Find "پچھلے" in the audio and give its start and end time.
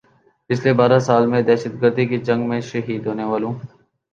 0.49-0.71